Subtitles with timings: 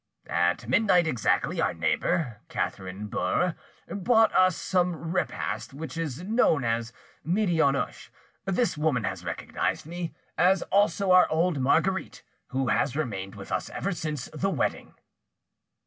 [0.25, 3.53] "At midnight exactly, our neighbour, Catherine Boere,
[3.87, 6.91] brought us the repast which is known as
[7.23, 8.09] 'medianoche.'
[8.45, 13.69] This woman has recognised me, as also our old Marguerite, who has remained with us
[13.69, 14.95] ever since the wedding."